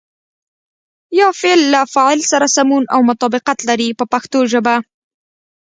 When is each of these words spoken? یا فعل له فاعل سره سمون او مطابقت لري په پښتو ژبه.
یا 1.19 1.29
فعل 1.41 1.61
له 1.73 1.81
فاعل 1.93 2.19
سره 2.31 2.47
سمون 2.55 2.83
او 2.93 2.99
مطابقت 3.09 3.59
لري 3.69 3.89
په 3.99 4.05
پښتو 4.13 4.39
ژبه. 4.51 4.75